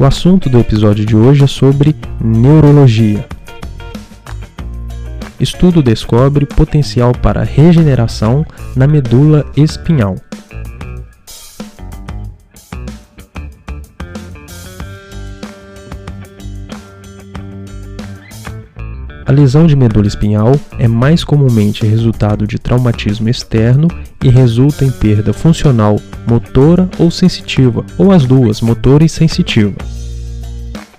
[0.00, 3.22] O assunto do episódio de hoje é sobre neurologia.
[5.38, 10.16] Estudo descobre potencial para regeneração na medula espinhal.
[19.30, 23.86] A lesão de medula espinhal é mais comumente resultado de traumatismo externo
[24.24, 29.76] e resulta em perda funcional motora ou sensitiva, ou as duas, motora e sensitiva.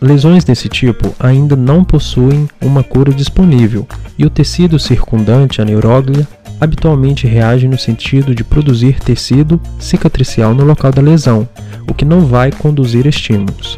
[0.00, 3.84] Lesões desse tipo ainda não possuem uma cura disponível
[4.16, 6.24] e o tecido circundante à neuróglia
[6.60, 11.48] habitualmente reage no sentido de produzir tecido cicatricial no local da lesão,
[11.88, 13.76] o que não vai conduzir estímulos.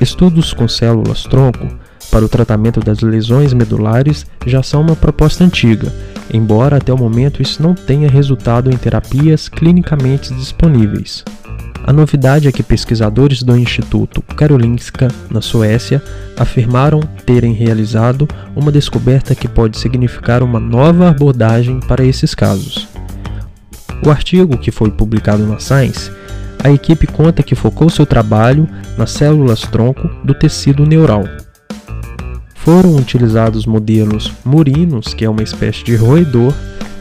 [0.00, 1.68] Estudos com células tronco
[2.10, 5.92] para o tratamento das lesões medulares já são uma proposta antiga,
[6.32, 11.24] embora até o momento isso não tenha resultado em terapias clinicamente disponíveis.
[11.84, 16.02] A novidade é que pesquisadores do Instituto Karolinska, na Suécia,
[16.36, 22.86] afirmaram terem realizado uma descoberta que pode significar uma nova abordagem para esses casos.
[24.04, 26.10] O artigo, que foi publicado na Science,
[26.62, 31.24] a equipe conta que focou seu trabalho nas células tronco do tecido neural,
[32.68, 36.52] foram utilizados modelos murinos, que é uma espécie de roedor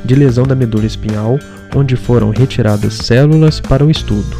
[0.06, 1.38] de lesão da medula espinhal,
[1.76, 4.38] onde foram retiradas células para o estudo.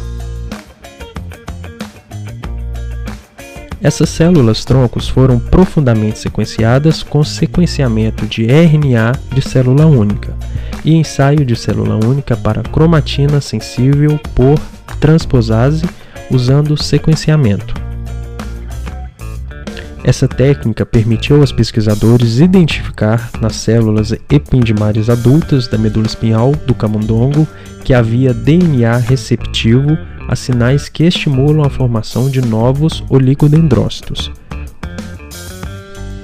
[3.82, 10.34] Essas células troncos foram profundamente sequenciadas com sequenciamento de RNA de célula única
[10.82, 14.58] e ensaio de célula única para cromatina sensível por
[15.00, 15.84] transposase
[16.30, 17.74] usando sequenciamento.
[20.04, 27.46] Essa técnica permitiu aos pesquisadores identificar nas células ependimárias adultas da medula espinhal do camundongo
[27.84, 29.98] que havia DNA receptivo
[30.28, 34.30] a sinais que estimulam a formação de novos oligodendrócitos.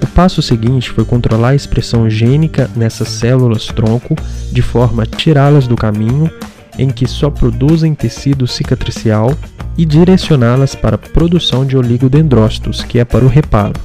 [0.03, 4.15] O passo seguinte foi controlar a expressão gênica nessas células tronco
[4.53, 6.31] de forma a tirá-las do caminho
[6.79, 9.33] em que só produzem tecido cicatricial
[9.77, 13.81] e direcioná-las para a produção de oligodendrócitos, que é para o reparo.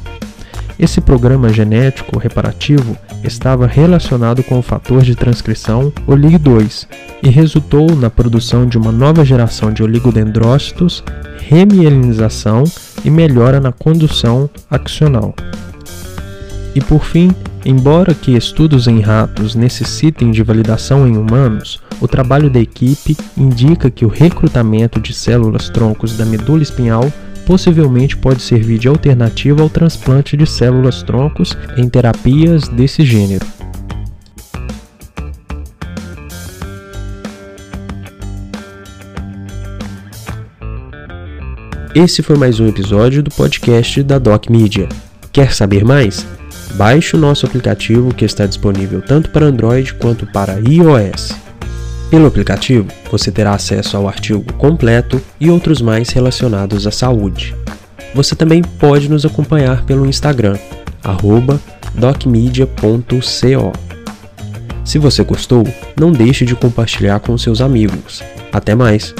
[0.80, 6.88] Esse programa genético reparativo estava relacionado com o fator de transcrição OLIG2
[7.22, 11.04] e resultou na produção de uma nova geração de oligodendrócitos,
[11.50, 12.64] remielinização
[13.04, 15.36] e melhora na condução axonal.
[16.74, 17.32] E por fim,
[17.66, 23.90] embora que estudos em ratos necessitem de validação em humanos, o trabalho da equipe indica
[23.90, 27.12] que o recrutamento de células troncos da medula espinhal
[27.46, 33.46] possivelmente pode servir de alternativa ao transplante de células troncos em terapias desse gênero.
[41.96, 44.88] Esse foi mais um episódio do podcast da Doc Media.
[45.32, 46.26] Quer saber mais?
[46.76, 51.49] Baixe o nosso aplicativo que está disponível tanto para Android quanto para iOS.
[52.10, 57.56] Pelo aplicativo, você terá acesso ao artigo completo e outros mais relacionados à saúde.
[58.16, 60.58] Você também pode nos acompanhar pelo Instagram,
[61.94, 63.72] docmedia.co.
[64.84, 65.64] Se você gostou,
[66.00, 68.24] não deixe de compartilhar com seus amigos.
[68.52, 69.14] Até mais!